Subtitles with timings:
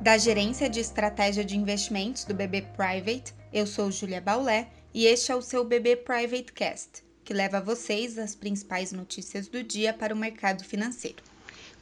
[0.00, 5.30] Da Gerência de Estratégia de Investimentos do BB Private, eu sou Julia Baulé e este
[5.30, 9.92] é o seu BB Private Cast, que leva a vocês as principais notícias do dia
[9.92, 11.22] para o mercado financeiro.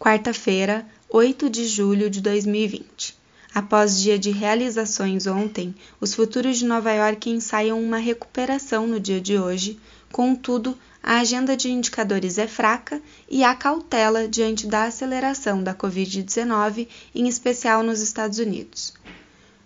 [0.00, 3.16] Quarta-feira, 8 de julho de 2020.
[3.54, 9.20] Após dia de realizações ontem, os futuros de Nova York ensaiam uma recuperação no dia
[9.20, 9.78] de hoje,
[10.12, 16.88] contudo, a agenda de indicadores é fraca e há cautela diante da aceleração da Covid-19,
[17.14, 18.92] em especial nos Estados Unidos.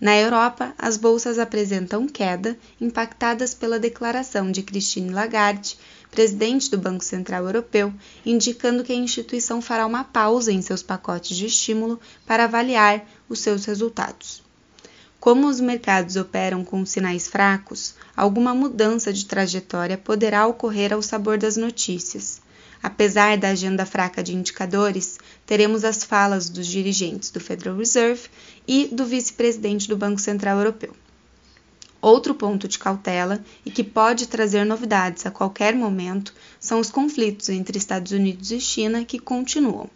[0.00, 5.78] Na Europa, as bolsas apresentam queda, impactadas pela declaração de Christine Lagarde,
[6.10, 7.92] presidente do Banco Central Europeu,
[8.24, 13.40] indicando que a instituição fará uma pausa em seus pacotes de estímulo para avaliar os
[13.40, 14.45] seus resultados.
[15.26, 21.36] Como os mercados operam com sinais fracos, alguma mudança de trajetória poderá ocorrer ao sabor
[21.36, 22.40] das notícias.
[22.80, 28.28] Apesar da agenda fraca de indicadores, teremos as falas dos dirigentes do Federal Reserve
[28.68, 30.94] e do vice-presidente do Banco Central Europeu.
[32.00, 37.48] Outro ponto de cautela e que pode trazer novidades a qualquer momento são os conflitos
[37.48, 39.90] entre Estados Unidos e China que continuam.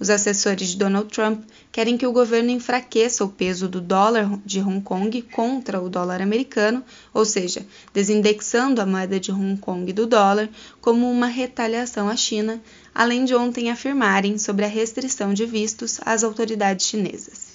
[0.00, 4.58] Os assessores de Donald Trump querem que o governo enfraqueça o peso do dólar de
[4.58, 10.06] Hong Kong contra o dólar americano, ou seja, desindexando a moeda de Hong Kong do
[10.06, 10.48] dólar
[10.80, 12.62] como uma retaliação à China,
[12.94, 17.50] além de ontem afirmarem sobre a restrição de vistos às autoridades chinesas.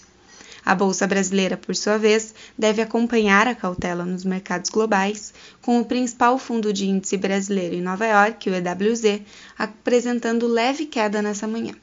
[0.64, 5.86] A bolsa brasileira, por sua vez, deve acompanhar a cautela nos mercados globais, com o
[5.86, 9.22] principal fundo de índice brasileiro em Nova York, o EWZ,
[9.58, 11.74] apresentando leve queda nessa manhã.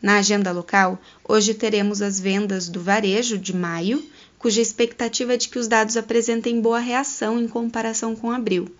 [0.00, 0.96] Na agenda local,
[1.28, 4.00] hoje teremos as vendas do varejo de maio,
[4.38, 8.72] cuja expectativa é de que os dados apresentem boa reação em comparação com abril.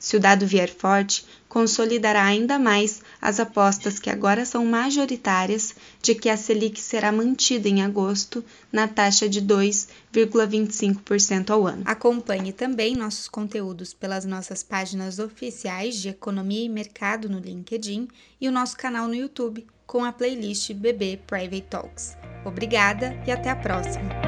[0.00, 6.14] Se o dado vier forte, consolidará ainda mais as apostas que agora são majoritárias de
[6.14, 11.84] que a Selic será mantida em agosto na taxa de 2,25% ao ano.
[11.86, 18.08] Acompanhe também nossos conteúdos pelas nossas páginas oficiais de Economia e Mercado no LinkedIn
[18.40, 22.16] e o nosso canal no YouTube com a playlist BB Private Talks.
[22.44, 24.23] Obrigada e até a próxima!